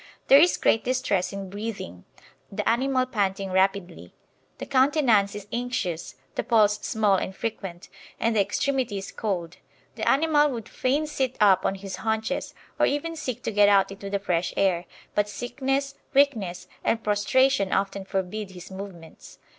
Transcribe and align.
There 0.29 0.39
is 0.39 0.57
great 0.57 0.83
distress 0.83 1.31
in 1.31 1.51
breathing, 1.51 2.05
the 2.51 2.67
animal 2.67 3.05
panting 3.05 3.51
rapidly. 3.51 4.15
The 4.57 4.65
countenance 4.65 5.35
is 5.35 5.45
anxious, 5.53 6.15
the 6.33 6.43
pulse 6.43 6.79
small 6.81 7.17
and 7.17 7.35
frequent, 7.35 7.87
and 8.19 8.35
the 8.35 8.41
extremities 8.41 9.11
cold. 9.11 9.57
The 9.93 10.09
animal 10.09 10.49
would 10.49 10.67
fain 10.67 11.05
sit 11.05 11.37
up 11.39 11.67
on 11.67 11.75
his 11.75 11.97
haunches, 11.97 12.55
or 12.79 12.87
even 12.87 13.15
seek 13.15 13.43
to 13.43 13.51
get 13.51 13.69
out 13.69 13.91
into 13.91 14.09
the 14.09 14.17
fresh 14.17 14.55
air, 14.57 14.85
but 15.13 15.29
sickness, 15.29 15.93
weakness, 16.15 16.67
and 16.83 17.03
prostration 17.03 17.71
often 17.71 18.03
forbid 18.03 18.49
his 18.49 18.71
movements. 18.71 19.37